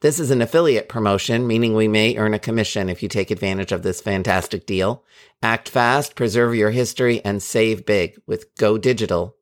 [0.00, 3.72] This is an affiliate promotion, meaning we may earn a commission if you take advantage
[3.72, 5.02] of this fantastic deal.
[5.42, 9.34] Act fast, preserve your history, and save big with Go Digital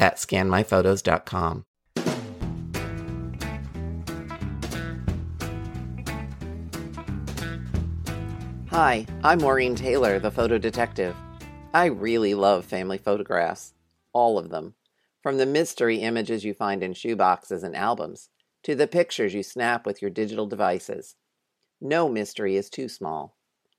[0.00, 1.64] at scanmyphotos.com.
[8.70, 11.14] Hi, I'm Maureen Taylor, the photo detective.
[11.72, 13.74] I really love family photographs,
[14.12, 14.74] all of them,
[15.22, 18.28] from the mystery images you find in shoeboxes and albums
[18.64, 21.16] to the pictures you snap with your digital devices.
[21.80, 23.36] No mystery is too small.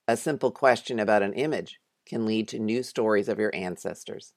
[0.08, 4.34] A simple question about an image can lead to new stories of your ancestors.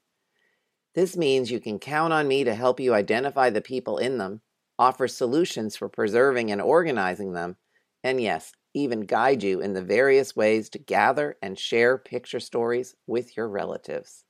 [0.95, 4.41] This means you can count on me to help you identify the people in them,
[4.78, 7.58] offer solutions for preserving and organizing them,
[8.03, 12.97] and yes, even guide you in the various ways to gather and share picture stories
[13.06, 14.23] with your relatives.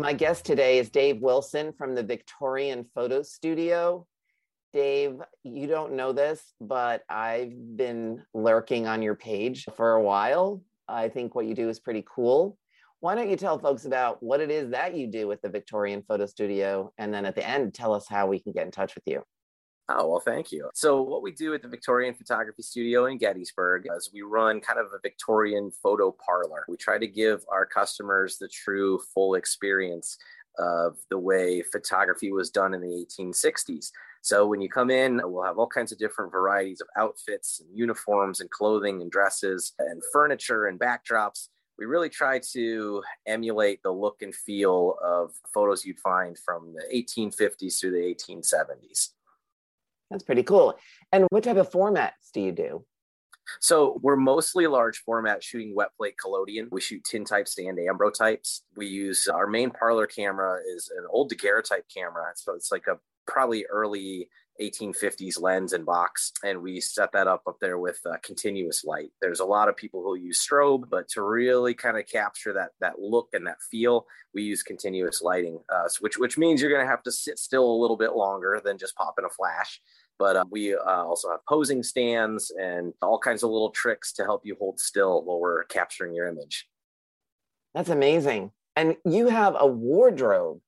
[0.00, 4.06] My guest today is Dave Wilson from the Victorian Photo Studio.
[4.72, 10.62] Dave, you don't know this, but I've been lurking on your page for a while.
[10.88, 12.56] I think what you do is pretty cool.
[13.00, 16.02] Why don't you tell folks about what it is that you do with the Victorian
[16.08, 16.94] Photo Studio?
[16.96, 19.22] And then at the end, tell us how we can get in touch with you.
[19.98, 20.70] Oh, well, thank you.
[20.74, 24.78] So, what we do at the Victorian Photography Studio in Gettysburg is we run kind
[24.78, 26.64] of a Victorian photo parlor.
[26.68, 30.16] We try to give our customers the true full experience
[30.58, 33.90] of the way photography was done in the 1860s.
[34.22, 37.76] So, when you come in, we'll have all kinds of different varieties of outfits and
[37.76, 41.48] uniforms and clothing and dresses and furniture and backdrops
[41.80, 46.84] we really try to emulate the look and feel of photos you'd find from the
[46.94, 49.12] 1850s through the 1870s.
[50.10, 50.76] That's pretty cool.
[51.12, 52.84] And what type of formats do you do?
[53.60, 56.68] So we're mostly large format shooting wet plate collodion.
[56.70, 58.60] We shoot tin tintypes and ambrotypes.
[58.76, 62.32] We use our main parlor camera is an old daguerreotype camera.
[62.36, 64.28] So it's like a probably early
[64.60, 69.10] 1850s lens and box and we set that up up there with uh, continuous light
[69.22, 72.70] there's a lot of people who use strobe but to really kind of capture that
[72.80, 76.84] that look and that feel we use continuous lighting uh, which which means you're going
[76.84, 79.80] to have to sit still a little bit longer than just popping a flash
[80.20, 84.22] but uh, we uh, also have posing stands and all kinds of little tricks to
[84.22, 86.68] help you hold still while we're capturing your image.
[87.74, 88.52] That's amazing.
[88.76, 90.60] And you have a wardrobe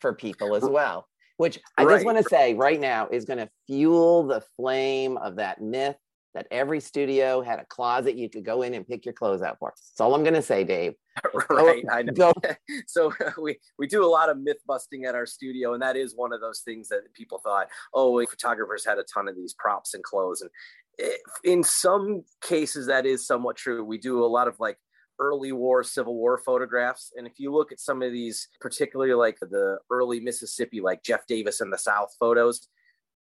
[0.00, 1.08] for people as well,
[1.38, 1.94] which I right.
[1.94, 5.96] just want to say right now is going to fuel the flame of that myth
[6.34, 9.58] that every studio had a closet you could go in and pick your clothes out
[9.58, 9.72] for.
[9.74, 10.94] That's all I'm going to say, Dave.
[11.50, 12.32] right, I know.
[12.86, 16.14] So we we do a lot of myth busting at our studio, and that is
[16.14, 19.94] one of those things that people thought, oh, photographers had a ton of these props
[19.94, 20.50] and clothes, and
[21.44, 23.84] in some cases that is somewhat true.
[23.84, 24.78] We do a lot of like
[25.20, 29.36] early war civil war photographs and if you look at some of these particularly like
[29.40, 32.68] the early mississippi like jeff davis and the south photos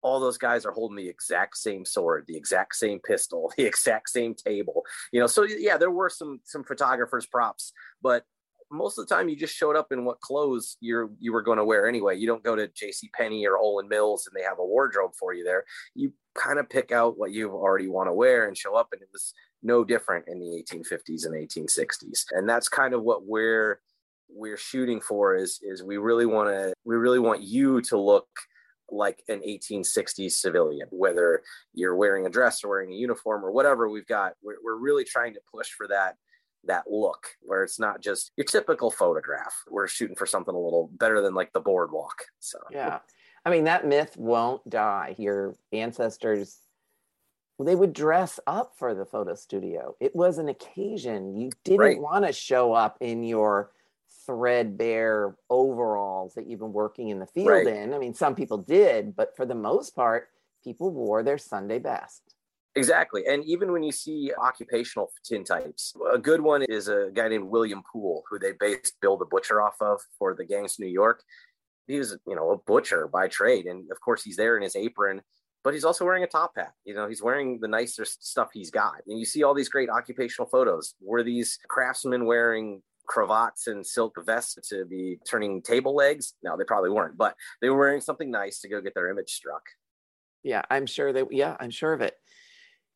[0.08, 4.10] all those guys are holding the exact same sword, the exact same pistol, the exact
[4.10, 4.84] same table.
[5.12, 8.24] You know, so yeah, there were some some photographers props, but
[8.70, 11.58] most of the time you just showed up in what clothes you're you were going
[11.58, 12.18] to wear anyway.
[12.18, 13.10] You don't go to J.C.
[13.14, 15.64] Penney or Olan Mills and they have a wardrobe for you there.
[15.94, 19.02] You kind of pick out what you already want to wear and show up, and
[19.02, 22.26] it was no different in the 1850s and 1860s.
[22.32, 23.82] And that's kind of what we're
[24.30, 28.28] we're shooting for is is we really want to we really want you to look
[28.90, 31.42] like an 1860s civilian, whether
[31.74, 34.34] you're wearing a dress or wearing a uniform or whatever we've got.
[34.42, 36.16] We're, we're really trying to push for that
[36.64, 39.54] that look where it's not just your typical photograph.
[39.70, 42.26] We're shooting for something a little better than like the boardwalk.
[42.40, 43.00] So yeah,
[43.46, 45.16] I mean that myth won't die.
[45.18, 46.60] Your ancestors
[47.60, 49.96] they would dress up for the photo studio.
[50.00, 51.36] It was an occasion.
[51.36, 52.00] You didn't right.
[52.00, 53.72] want to show up in your
[54.28, 57.66] threadbare overalls that you've been working in the field right.
[57.66, 57.94] in.
[57.94, 60.28] I mean, some people did, but for the most part,
[60.64, 62.22] people wore their Sunday best.
[62.76, 63.24] Exactly.
[63.28, 67.82] And even when you see occupational tintypes, a good one is a guy named William
[67.92, 71.24] Poole, who they based Bill the Butcher off of for the gangs New York.
[71.88, 73.66] He was, you know, a butcher by trade.
[73.66, 75.22] And of course, he's there in his apron
[75.68, 76.72] but he's also wearing a top hat.
[76.86, 79.02] You know, he's wearing the nicer stuff he's got.
[79.06, 80.96] And you see all these great occupational photos.
[81.02, 86.34] Were these craftsmen wearing cravats and silk vests to be turning table legs?
[86.44, 89.32] No, they probably weren't, but they were wearing something nice to go get their image
[89.32, 89.64] struck.
[90.44, 92.16] Yeah, I'm sure that, yeah, I'm sure of it.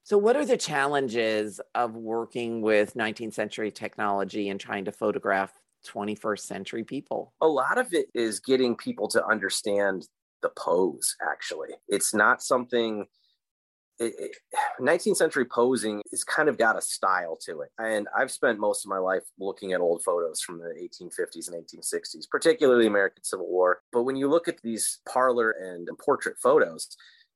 [0.03, 5.53] So, what are the challenges of working with 19th century technology and trying to photograph
[5.87, 7.33] 21st century people?
[7.41, 10.07] A lot of it is getting people to understand
[10.41, 11.69] the pose, actually.
[11.87, 13.05] It's not something.
[14.01, 14.31] It, it,
[14.81, 17.69] 19th century posing has kind of got a style to it.
[17.77, 21.65] And I've spent most of my life looking at old photos from the 1850s and
[21.65, 23.81] 1860s, particularly American Civil War.
[23.93, 26.87] But when you look at these parlor and portrait photos,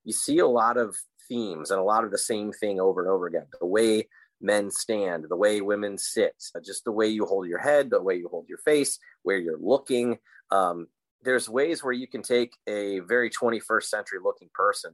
[0.04, 0.96] you see a lot of
[1.28, 3.46] themes and a lot of the same thing over and over again.
[3.60, 4.08] The way
[4.40, 6.34] men stand, the way women sit,
[6.64, 9.58] just the way you hold your head, the way you hold your face, where you're
[9.58, 10.18] looking.
[10.50, 10.88] Um,
[11.22, 14.92] there's ways where you can take a very 21st century looking person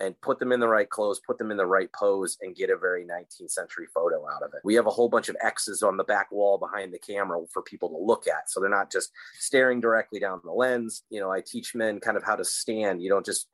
[0.00, 2.70] and put them in the right clothes, put them in the right pose, and get
[2.70, 4.60] a very 19th century photo out of it.
[4.64, 7.62] We have a whole bunch of X's on the back wall behind the camera for
[7.62, 8.50] people to look at.
[8.50, 11.04] So they're not just staring directly down the lens.
[11.10, 13.02] You know, I teach men kind of how to stand.
[13.02, 13.48] You don't just,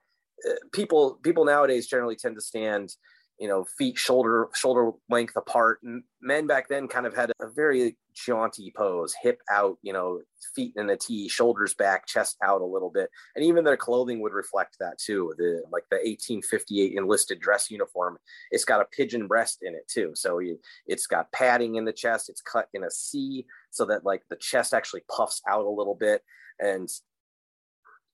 [0.49, 2.95] uh, people, people nowadays generally tend to stand
[3.41, 5.81] you know, feet shoulder shoulder length apart.
[5.83, 10.21] And men back then kind of had a very jaunty pose, hip out, you know,
[10.55, 14.21] feet in a T, shoulders back, chest out a little bit, and even their clothing
[14.21, 15.33] would reflect that too.
[15.39, 18.19] The like the 1858 enlisted dress uniform,
[18.51, 21.93] it's got a pigeon breast in it too, so you, it's got padding in the
[21.95, 22.29] chest.
[22.29, 25.97] It's cut in a C so that like the chest actually puffs out a little
[25.99, 26.23] bit,
[26.59, 26.91] and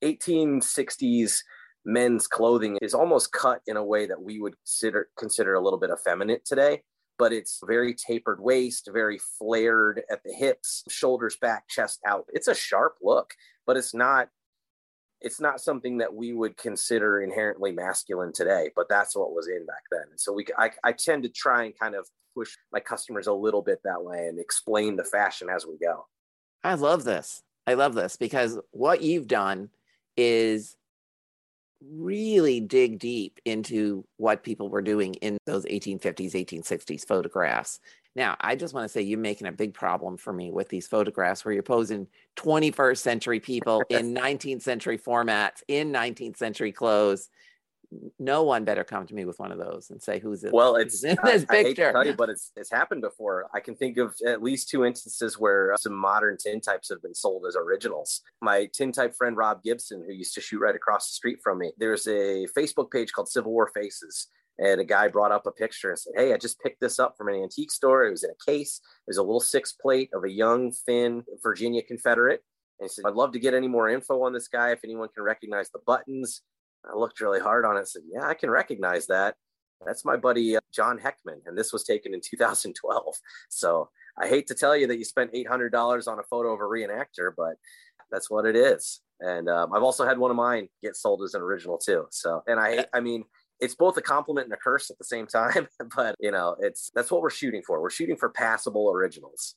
[0.04, 1.40] 1860s
[1.86, 5.78] men's clothing is almost cut in a way that we would consider consider a little
[5.78, 6.82] bit effeminate today
[7.18, 12.26] but it's very tapered waist very flared at the hips shoulders back chest out.
[12.32, 13.34] It's a sharp look
[13.66, 14.28] but it's not
[15.20, 19.64] it's not something that we would consider inherently masculine today but that's what was in
[19.64, 20.04] back then.
[20.10, 23.32] And so we I, I tend to try and kind of push my customers a
[23.32, 26.06] little bit that way and explain the fashion as we go.
[26.64, 27.42] I love this.
[27.66, 29.70] I love this because what you've done
[30.16, 30.76] is
[31.82, 37.80] really dig deep into what people were doing in those 1850s, 1860s photographs.
[38.14, 40.86] Now, I just want to say you're making a big problem for me with these
[40.86, 42.06] photographs where you're posing
[42.36, 47.28] 21st century people in 19th century formats, in 19th century clothes
[48.18, 50.52] no one better come to me with one of those and say who's it.
[50.52, 51.90] Well, it's in this I, picture.
[51.90, 53.48] I tell you, but it's it's happened before.
[53.54, 57.44] I can think of at least two instances where some modern tintypes have been sold
[57.46, 58.22] as originals.
[58.40, 61.72] My tintype friend Rob Gibson, who used to shoot right across the street from me,
[61.78, 64.28] there's a Facebook page called Civil War Faces.
[64.58, 67.16] And a guy brought up a picture and said, Hey, I just picked this up
[67.18, 68.06] from an antique store.
[68.06, 68.80] It was in a case.
[69.06, 72.42] There's a little six plate of a young, thin Virginia Confederate.
[72.80, 75.08] And he said, I'd love to get any more info on this guy if anyone
[75.14, 76.42] can recognize the buttons
[76.90, 79.34] I looked really hard on it and said, Yeah, I can recognize that.
[79.84, 83.14] That's my buddy uh, John Heckman, and this was taken in 2012.
[83.48, 86.64] So I hate to tell you that you spent $800 on a photo of a
[86.64, 87.56] reenactor, but
[88.10, 89.00] that's what it is.
[89.20, 92.06] And um, I've also had one of mine get sold as an original too.
[92.10, 93.24] So, and I, I mean,
[93.60, 96.90] it's both a compliment and a curse at the same time, but you know, it's
[96.94, 97.80] that's what we're shooting for.
[97.80, 99.54] We're shooting for passable originals.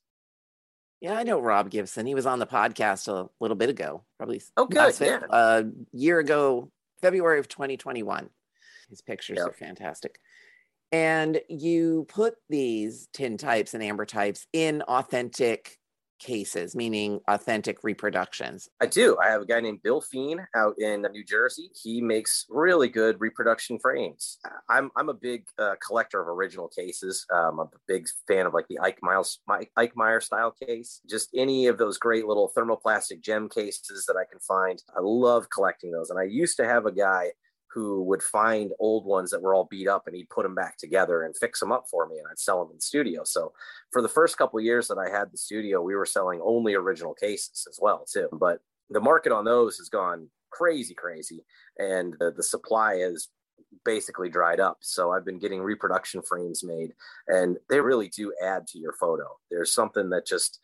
[1.02, 2.06] Yeah, I know Rob Gibson.
[2.06, 4.42] He was on the podcast a little bit ago, probably.
[4.58, 4.94] Oh, good.
[5.00, 5.22] Yeah.
[5.30, 6.72] A year ago
[7.02, 8.30] February of 2021.
[8.90, 9.48] His pictures yep.
[9.48, 10.20] are fantastic.
[10.92, 15.78] And you put these tintypes and ambrotypes in authentic
[16.20, 18.70] cases, meaning authentic reproductions?
[18.80, 19.18] I do.
[19.18, 21.72] I have a guy named Bill Feen out in New Jersey.
[21.82, 24.38] He makes really good reproduction frames.
[24.70, 27.26] I'm, I'm a big uh, collector of original cases.
[27.34, 29.40] Um, I'm a big fan of like the Ike Miles,
[29.78, 31.02] Ike Meyer style case.
[31.10, 34.82] Just any of those great little thermoplastic gem cases that I can find.
[34.96, 36.10] I love collecting those.
[36.10, 37.32] And I used to have a guy
[37.74, 40.78] who would find old ones that were all beat up and he'd put them back
[40.78, 43.24] together and fix them up for me and I'd sell them in the studio.
[43.24, 43.54] So
[43.92, 47.14] for the first couple years that I had the studio, we were selling only original
[47.14, 48.28] cases as well too.
[48.32, 48.60] But
[48.90, 51.46] the market on those has gone crazy, crazy,
[51.78, 53.30] and the, the supply is
[53.86, 54.78] basically dried up.
[54.82, 56.94] So I've been getting reproduction frames made,
[57.28, 59.26] and they really do add to your photo.
[59.52, 60.60] There's something that just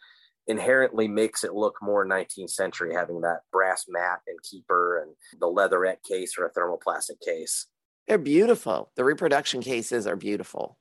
[0.47, 5.47] inherently makes it look more 19th century having that brass mat and keeper and the
[5.47, 7.67] leatherette case or a thermoplastic case.
[8.07, 8.91] They're beautiful.
[8.95, 10.77] The reproduction cases are beautiful.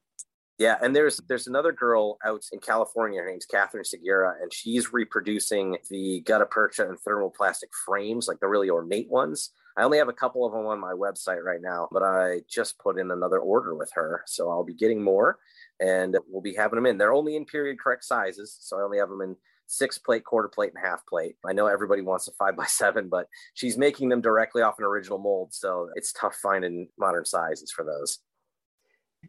[0.59, 4.92] Yeah and there's there's another girl out in california her name's catherine segura and she's
[4.92, 9.50] reproducing the gutta percha and thermoplastic frames like the really ornate ones.
[9.76, 12.78] I only have a couple of them on my website right now but i just
[12.78, 15.38] put in another order with her so i'll be getting more
[15.80, 16.99] and we'll be having them in.
[16.99, 19.35] They're only in period correct sizes so i only have them in
[19.66, 21.37] six plate, quarter plate, and half plate.
[21.44, 24.85] I know everybody wants a five by seven, but she's making them directly off an
[24.85, 25.52] original mold.
[25.52, 28.18] So it's tough finding modern sizes for those.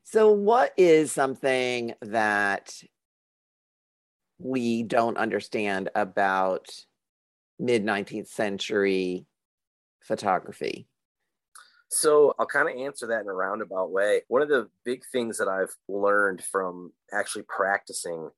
[0.04, 2.74] So, what is something that
[4.38, 6.68] we don't understand about
[7.60, 9.26] mid 19th century
[10.02, 10.88] photography?
[11.90, 14.22] So I'll kind of answer that in a roundabout way.
[14.28, 18.30] One of the big things that I've learned from actually practicing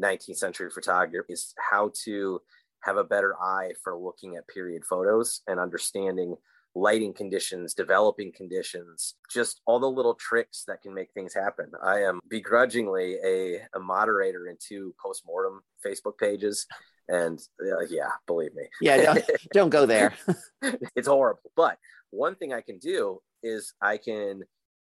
[0.00, 2.40] 19th century photography is how to
[2.80, 6.36] have a better eye for looking at period photos and understanding
[6.74, 11.70] lighting conditions, developing conditions, just all the little tricks that can make things happen.
[11.82, 16.66] I am begrudgingly a, a moderator in two postmortem Facebook pages.
[17.08, 18.64] And uh, yeah, believe me.
[18.80, 20.14] Yeah, don't, don't go there.
[20.94, 21.50] it's horrible.
[21.56, 21.78] But
[22.10, 24.42] one thing I can do is I can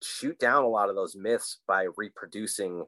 [0.04, 2.86] shoot down a lot of those myths by reproducing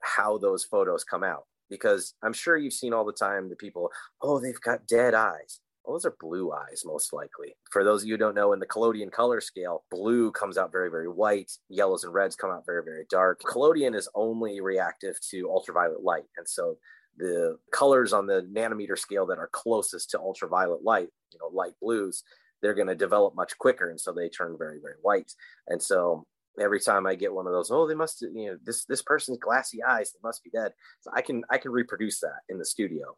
[0.00, 1.44] how those photos come out.
[1.70, 3.90] Because I'm sure you've seen all the time the people,
[4.22, 5.60] oh, they've got dead eyes.
[5.84, 7.54] Well, those are blue eyes, most likely.
[7.70, 10.72] For those of you who don't know, in the collodion color scale, blue comes out
[10.72, 11.50] very, very white.
[11.68, 13.40] Yellows and reds come out very, very dark.
[13.46, 16.24] Collodion is only reactive to ultraviolet light.
[16.36, 16.76] And so
[17.16, 21.74] the colors on the nanometer scale that are closest to ultraviolet light, you know, light
[21.80, 22.22] blues,
[22.60, 25.32] they're going to develop much quicker and so they turn very very white
[25.68, 26.26] and so
[26.60, 29.38] every time i get one of those oh they must you know this this person's
[29.38, 30.72] glassy eyes they must be dead.
[31.00, 33.16] So i can i can reproduce that in the studio.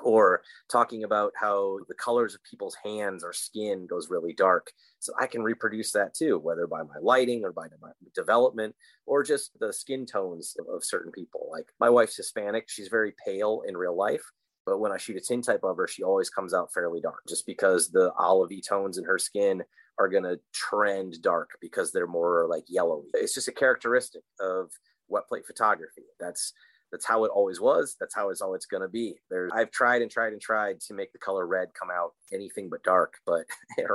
[0.00, 4.72] Or talking about how the colors of people's hands or skin goes really dark.
[4.98, 8.74] So i can reproduce that too whether by my lighting or by my development
[9.06, 11.48] or just the skin tones of certain people.
[11.52, 14.24] Like my wife's hispanic she's very pale in real life
[14.64, 17.46] but when I shoot a tintype of her, she always comes out fairly dark just
[17.46, 19.64] because the olivey tones in her skin
[19.98, 23.06] are going to trend dark because they're more like yellowy.
[23.14, 24.70] It's just a characteristic of
[25.08, 26.02] wet plate photography.
[26.18, 26.52] That's
[26.90, 27.96] that's how it always was.
[27.98, 29.14] That's how it's always going to be.
[29.30, 32.68] There's, I've tried and tried and tried to make the color red come out anything
[32.68, 33.46] but dark, but
[33.78, 33.88] it,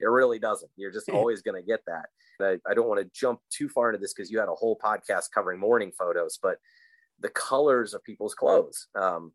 [0.00, 0.70] it really doesn't.
[0.76, 2.06] You're just always going to get that.
[2.40, 4.78] I, I don't want to jump too far into this because you had a whole
[4.78, 6.58] podcast covering mourning photos, but
[7.18, 8.86] the colors of people's clothes.
[8.94, 9.32] Um,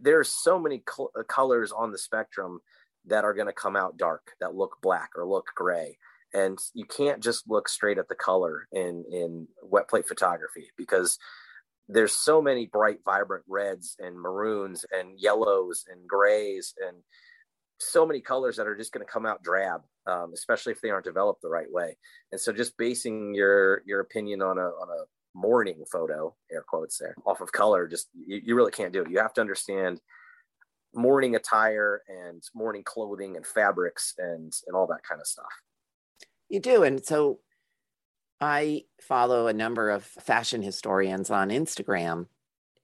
[0.00, 2.60] there are so many cl- uh, colors on the spectrum
[3.06, 5.96] that are going to come out dark that look black or look gray
[6.34, 11.18] and you can't just look straight at the color in in wet plate photography because
[11.88, 16.96] there's so many bright vibrant reds and maroons and yellows and grays and
[17.78, 20.90] so many colors that are just going to come out drab um, especially if they
[20.90, 21.96] aren't developed the right way
[22.32, 25.04] and so just basing your your opinion on a on a
[25.36, 29.10] mourning photo, air quotes there, off of color, just you, you really can't do it.
[29.10, 30.00] You have to understand
[30.96, 35.52] mourning attire and mourning clothing and fabrics and and all that kind of stuff.
[36.48, 36.82] You do.
[36.82, 37.40] And so
[38.40, 42.26] I follow a number of fashion historians on Instagram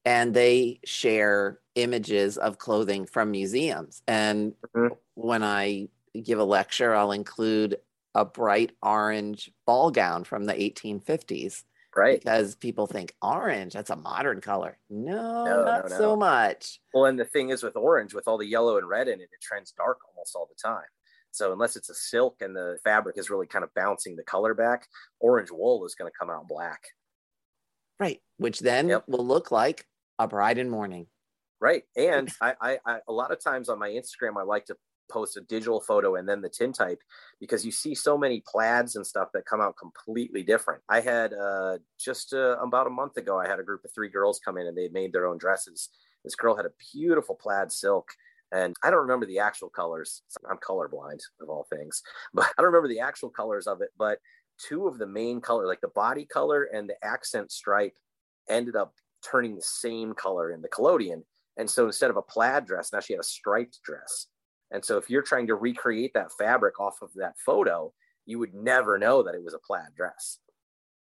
[0.04, 4.02] and they share images of clothing from museums.
[4.09, 4.95] And mm-hmm.
[5.14, 5.88] when I
[6.21, 7.78] give a lecture, I'll include
[8.14, 11.64] a bright orange ball gown from the 1850s
[11.96, 12.20] right.
[12.20, 14.78] because people think orange that's a modern color.
[14.90, 15.99] No, no not no, no.
[15.99, 16.80] so much.
[16.94, 19.25] Well and the thing is with orange with all the yellow and red in it
[19.32, 20.88] it trends dark almost all the time.
[21.30, 24.54] So unless it's a silk and the fabric is really kind of bouncing the color
[24.54, 24.87] back
[25.20, 26.80] orange wool is going to come out black.
[27.99, 29.04] Right which then yep.
[29.06, 29.87] will look like
[30.18, 31.06] a bride in mourning
[31.61, 34.76] right and I, I, I a lot of times on my instagram i like to
[35.12, 37.00] post a digital photo and then the tintype
[37.40, 40.83] because you see so many plaids and stuff that come out completely different.
[40.88, 44.09] I had uh, just uh, about a month ago, I had a group of three
[44.09, 45.90] girls come in and they made their own dresses.
[46.25, 48.09] This girl had a beautiful plaid silk.
[48.52, 50.23] And I don't remember the actual colors.
[50.49, 52.02] I'm colorblind of all things,
[52.35, 53.88] but I don't remember the actual colors of it.
[53.99, 54.19] But
[54.59, 57.97] two of the main color, like the body color and the accent stripe,
[58.49, 61.25] ended up turning the same color in the collodion.
[61.57, 64.26] And so instead of a plaid dress, now she had a striped dress.
[64.73, 67.93] And so if you're trying to recreate that fabric off of that photo,
[68.26, 70.38] you would never know that it was a plaid dress.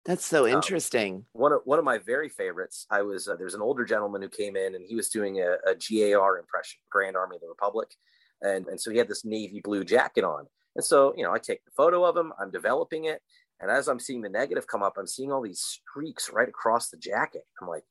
[0.05, 1.25] That's so um, interesting.
[1.33, 2.85] One of one of my very favorites.
[2.89, 5.57] I was uh, there's an older gentleman who came in and he was doing a,
[5.69, 7.89] a GAR impression, Grand Army of the Republic,
[8.41, 10.45] and and so he had this navy blue jacket on.
[10.77, 13.21] And so you know I take the photo of him, I'm developing it,
[13.59, 16.89] and as I'm seeing the negative come up, I'm seeing all these streaks right across
[16.89, 17.43] the jacket.
[17.61, 17.83] I'm like,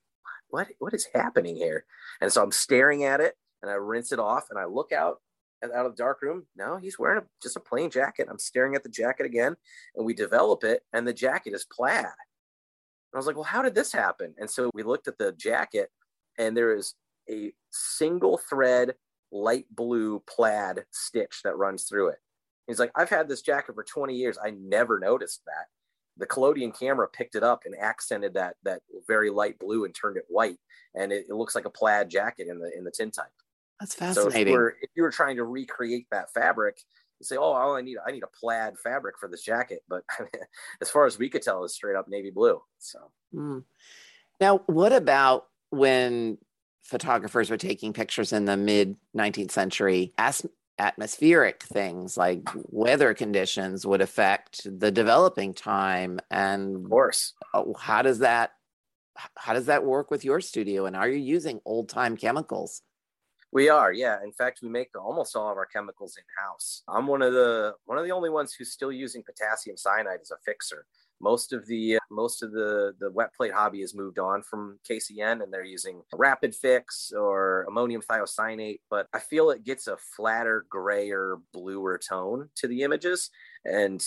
[0.49, 1.85] what what is happening here?
[2.23, 5.21] And so I'm staring at it, and I rinse it off, and I look out,
[5.65, 6.47] out of the dark room.
[6.57, 8.29] No, he's wearing a, just a plain jacket.
[8.31, 9.57] I'm staring at the jacket again,
[9.95, 12.05] and we develop it, and the jacket is plaid.
[12.05, 14.35] And I was like, well, how did this happen?
[14.39, 15.91] And so we looked at the jacket,
[16.39, 16.95] and there is
[17.31, 18.95] a single thread
[19.33, 22.19] light blue plaid stitch that runs through it.
[22.67, 24.39] He's like, I've had this jacket for 20 years.
[24.43, 25.67] I never noticed that.
[26.17, 30.17] the collodion camera picked it up and accented that that very light blue and turned
[30.17, 30.59] it white
[30.95, 33.27] and it, it looks like a plaid jacket in the in the tintype
[33.81, 36.81] that's fascinating so if, if, you were trying to recreate that fabric
[37.21, 40.03] you say oh all i need i need a plaid fabric for this jacket but
[40.81, 42.99] as far as we could tell it's straight up navy blue so.
[43.35, 43.65] Mm.
[44.41, 46.39] now what about when
[46.83, 50.47] photographers were taking pictures in the mid 19th century as
[50.79, 57.33] atmospheric things like weather conditions would affect the developing time and of course.
[57.55, 58.53] Oh, how does that
[59.37, 60.85] how does that work with your studio?
[60.85, 62.83] And are you using old time chemicals
[63.57, 64.19] we are yeah.
[64.23, 67.73] In fact we make almost all of our chemicals in house i'm one of the
[67.87, 70.85] one of the only ones who's still using potassium cyanide as a fixer.
[71.23, 75.43] Most of the most of the the wet plate hobby has moved on from KCN
[75.43, 80.67] and they're using rapid fix or ammonium thiocyanate but I feel it gets a flatter
[80.69, 83.31] grayer bluer tone to the images.
[83.65, 84.05] And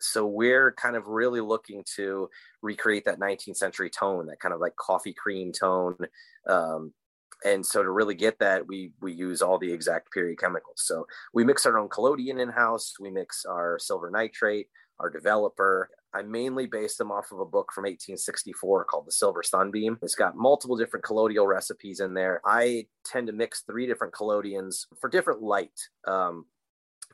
[0.00, 2.30] so we're kind of really looking to
[2.62, 5.96] recreate that 19th century tone that kind of like coffee cream tone
[6.46, 6.94] um,
[7.44, 11.06] and so to really get that we we use all the exact period chemicals so
[11.32, 14.68] we mix our own collodion in house we mix our silver nitrate
[15.00, 15.90] our developer.
[16.14, 19.98] I mainly base them off of a book from 1864 called The Silver Sunbeam.
[20.02, 22.40] It's got multiple different collodial recipes in there.
[22.44, 25.78] I tend to mix three different collodions for different light.
[26.06, 26.46] Um,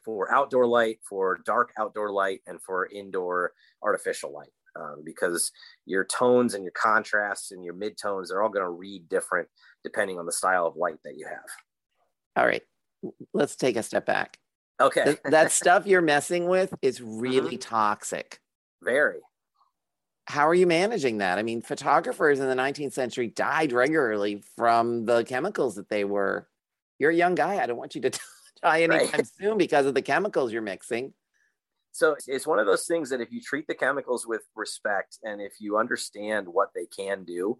[0.04, 3.52] for outdoor light, for dark outdoor light, and for indoor
[3.82, 4.52] artificial light.
[4.76, 5.52] Um, because
[5.86, 9.46] your tones and your contrasts and your midtones are all going to read different
[9.84, 11.44] depending on the style of light that you have.
[12.36, 12.62] All right,
[13.32, 14.38] let's take a step back.
[14.80, 15.16] Okay.
[15.24, 17.74] that stuff you're messing with is really mm-hmm.
[17.74, 18.40] toxic.
[18.82, 19.20] Very.
[20.26, 21.38] How are you managing that?
[21.38, 26.48] I mean, photographers in the 19th century died regularly from the chemicals that they were.
[26.98, 27.62] You're a young guy.
[27.62, 28.10] I don't want you to
[28.62, 29.26] die anytime right.
[29.38, 31.12] soon because of the chemicals you're mixing.
[31.94, 35.40] So it's one of those things that if you treat the chemicals with respect and
[35.40, 37.58] if you understand what they can do,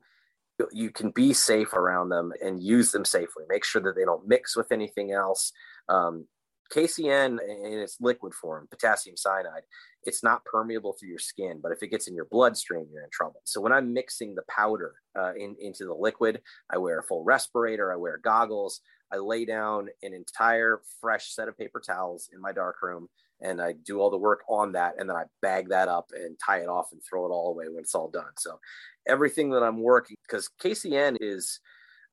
[0.73, 3.45] you can be safe around them and use them safely.
[3.49, 5.53] Make sure that they don't mix with anything else.
[5.89, 6.27] Um,
[6.73, 9.63] KCN in its liquid form, potassium cyanide,
[10.07, 13.11] it's not permeable through your skin, but if it gets in your bloodstream, you're in
[13.11, 13.41] trouble.
[13.45, 17.25] So when I'm mixing the powder uh, in, into the liquid, I wear a full
[17.25, 18.81] respirator, I wear goggles,
[19.13, 23.09] I lay down an entire fresh set of paper towels in my dark room,
[23.41, 26.37] and I do all the work on that, and then I bag that up and
[26.45, 28.33] tie it off and throw it all away when it's all done.
[28.39, 28.59] So
[29.07, 31.61] everything that I'm working, because KCN is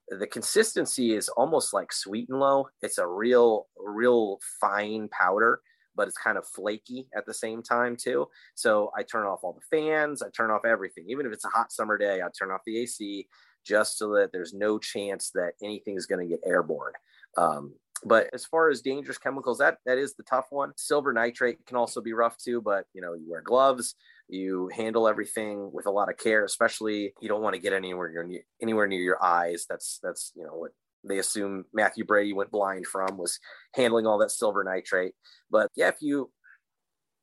[0.09, 2.67] the consistency is almost like Sweet'N Low.
[2.81, 5.61] It's a real, real fine powder,
[6.01, 8.27] but it's kind of flaky at the same time too.
[8.55, 11.05] So I turn off all the fans, I turn off everything.
[11.09, 13.27] Even if it's a hot summer day, I turn off the AC
[13.63, 16.93] just so that there's no chance that anything is going to get airborne.
[17.37, 20.71] Um, but as far as dangerous chemicals, that that is the tough one.
[20.75, 23.93] Silver nitrate can also be rough too, but you know, you wear gloves,
[24.27, 28.23] you handle everything with a lot of care, especially you don't want to get anywhere
[28.25, 29.67] near anywhere near your eyes.
[29.69, 30.71] That's that's you know what
[31.03, 33.39] they assume Mathew Brady went blind from was
[33.73, 35.13] handling all that silver nitrate.
[35.49, 36.31] But yeah, if you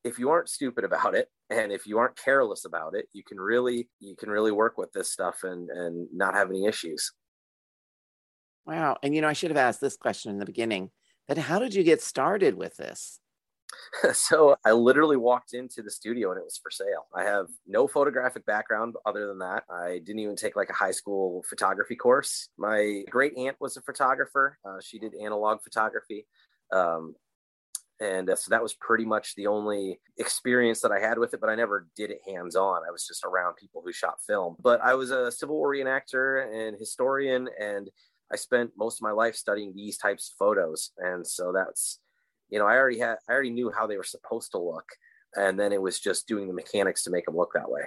[0.05, 3.39] if you aren't stupid about it and if you aren't careless about it, you can
[3.39, 7.13] really you can really work with this stuff and and not have any issues.
[8.67, 8.99] Wow.
[9.03, 10.91] And you know, I should have asked this question in the beginning.
[11.27, 13.21] But how did you get started with this?
[14.13, 17.07] so I literally walked into the studio and it was for sale.
[17.15, 19.65] I have no photographic background other than that.
[19.71, 22.49] I didn't even take like a high school photography course.
[22.59, 24.59] My great aunt was a photographer.
[24.65, 26.27] Uh, she did analog photography.
[26.73, 27.15] Um,
[28.01, 31.41] and uh, so that was pretty much the only experience that I had with it,
[31.41, 32.83] but I never did it hands on.
[32.87, 34.57] I was just around people who shot film.
[34.63, 37.91] But I was a Civil War reenactor and historian, and
[38.33, 40.93] I spent most of my life studying these types of photos.
[40.99, 41.99] And so that's,
[42.51, 44.87] you know, I already had, I already knew how they were supposed to look.
[45.37, 47.83] And then it was just doing the mechanics to make them look that way.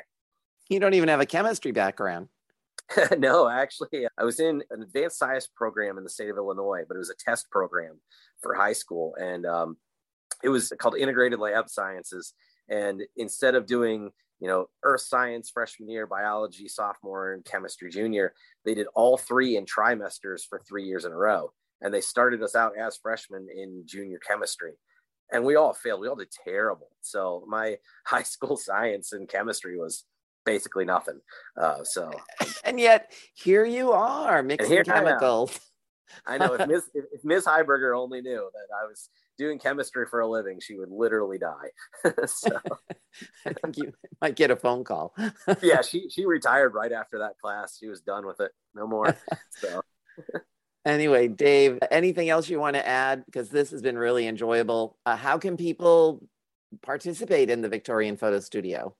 [0.69, 2.27] You don't even have a chemistry background.
[3.17, 6.95] no, actually, I was in an advanced science program in the state of Illinois, but
[6.95, 7.99] it was a test program
[8.41, 9.15] for high school.
[9.19, 9.77] And um,
[10.43, 12.33] it was called Integrated Lab Sciences.
[12.69, 18.33] And instead of doing you know, earth science freshman year, biology sophomore, and chemistry junior.
[18.65, 21.53] They did all three in trimesters for three years in a row.
[21.81, 24.73] And they started us out as freshmen in junior chemistry.
[25.31, 26.01] And we all failed.
[26.01, 26.89] We all did terrible.
[27.01, 30.05] So my high school science and chemistry was
[30.45, 31.19] basically nothing.
[31.59, 32.11] Uh, so,
[32.63, 35.59] and yet here you are mixing chemicals.
[36.25, 36.89] I know if Ms.
[36.93, 37.45] if Ms.
[37.45, 41.69] Heiberger only knew that I was doing chemistry for a living, she would literally die.
[42.25, 42.59] so
[43.45, 45.15] I think you might get a phone call.
[45.61, 47.77] yeah, she she retired right after that class.
[47.77, 48.51] She was done with it.
[48.75, 49.15] No more.
[49.51, 49.81] So
[50.85, 53.25] anyway, Dave, anything else you want to add?
[53.25, 54.97] Because this has been really enjoyable.
[55.05, 56.21] Uh, how can people
[56.81, 58.95] participate in the Victorian Photo Studio?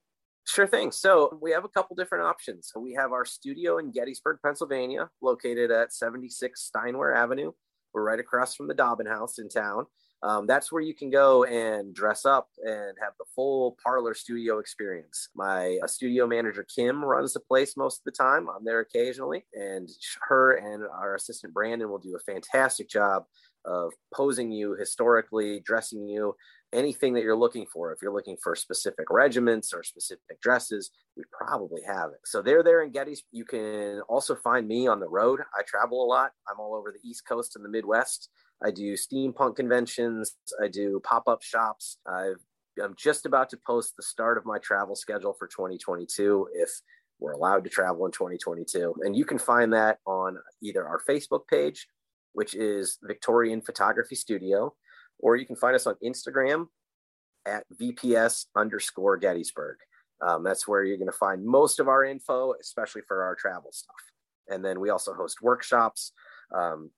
[0.48, 0.91] Sure thing.
[0.91, 2.72] So we have a couple different options.
[2.76, 7.52] We have our studio in Gettysburg, Pennsylvania, located at 76 Steinwehr Avenue.
[7.94, 9.86] We're right across from the Dobbin House in town.
[10.23, 14.60] Um, that's where you can go and dress up and have the full parlor studio
[14.60, 15.29] experience.
[15.36, 18.47] My uh, studio manager, Kim, runs the place most of the time.
[18.47, 19.89] I'm there occasionally, and
[20.27, 23.23] her and our assistant, Brandon, will do a fantastic job
[23.65, 26.36] of posing you historically, dressing you,
[26.73, 27.91] anything that you're looking for.
[27.91, 32.19] If you're looking for specific regiments or specific dresses, we probably have it.
[32.25, 33.19] So they're there in Gettys.
[33.31, 35.41] You can also find me on the road.
[35.57, 36.31] I travel a lot.
[36.49, 38.29] I'm all over the East Coast and the Midwest.
[38.63, 40.36] I do steampunk conventions.
[40.62, 41.97] I do pop up shops.
[42.06, 42.43] I've,
[42.82, 46.69] I'm just about to post the start of my travel schedule for 2022 if
[47.19, 48.95] we're allowed to travel in 2022.
[49.02, 51.88] And you can find that on either our Facebook page,
[52.34, 54.74] which is Victorian Photography Studio,
[55.19, 56.67] or you can find us on Instagram
[57.45, 59.78] at VPS underscore Gettysburg.
[60.21, 63.71] Um, that's where you're going to find most of our info, especially for our travel
[63.71, 63.95] stuff.
[64.47, 66.12] And then we also host workshops.
[66.54, 66.91] Um,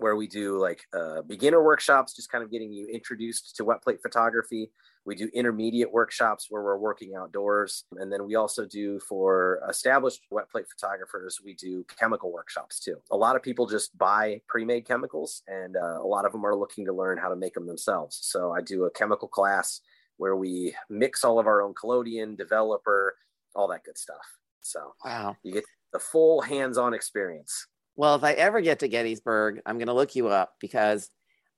[0.00, 3.82] where we do like uh, beginner workshops, just kind of getting you introduced to wet
[3.82, 4.70] plate photography.
[5.04, 7.84] We do intermediate workshops where we're working outdoors.
[7.96, 12.96] And then we also do for established wet plate photographers, we do chemical workshops too.
[13.10, 16.44] A lot of people just buy pre made chemicals, and uh, a lot of them
[16.44, 18.18] are looking to learn how to make them themselves.
[18.22, 19.80] So I do a chemical class
[20.18, 23.16] where we mix all of our own collodion, developer,
[23.54, 24.26] all that good stuff.
[24.60, 25.36] So wow.
[25.42, 27.66] you get the full hands on experience.
[27.98, 31.10] Well, if I ever get to Gettysburg, I'm going to look you up because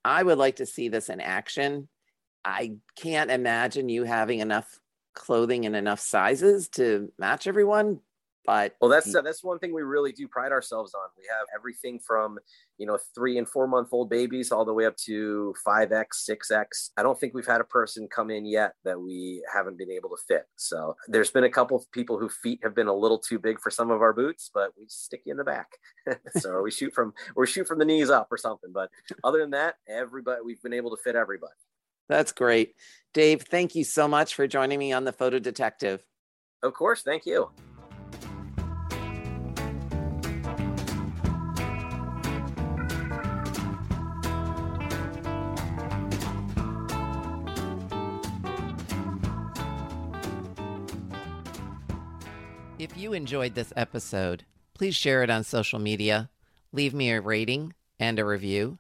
[0.03, 1.87] I would like to see this in action.
[2.43, 4.81] I can't imagine you having enough
[5.15, 8.01] clothing in enough sizes to match everyone,
[8.47, 11.09] but well, that's uh, that's one thing we really do pride ourselves on.
[11.19, 12.39] We have everything from
[12.79, 16.25] you know three and four month old babies all the way up to five x,
[16.25, 16.91] six x.
[16.97, 20.11] I don't think we've had a person come in yet that we haven't been able
[20.11, 20.47] to fit.
[20.57, 23.61] So there's been a couple of people whose feet have been a little too big
[23.61, 25.69] for some of our boots, but we stick you in the back.
[26.39, 28.71] so we shoot from we shoot from the knees up or something.
[28.73, 28.91] But
[29.23, 31.53] other than that, everybody we've been able to fit everybody.
[32.09, 32.75] That's great,
[33.13, 33.43] Dave.
[33.43, 36.05] Thank you so much for joining me on the Photo Detective.
[36.63, 37.51] Of course, thank you.
[53.11, 56.31] You enjoyed this episode, please share it on social media,
[56.73, 58.79] leave me a rating and a review.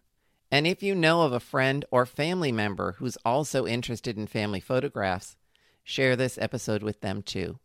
[0.53, 4.61] And if you know of a friend or family member who's also interested in family
[4.61, 5.35] photographs,
[5.83, 7.59] share this episode with them too.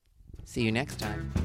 [0.43, 1.44] See you next time.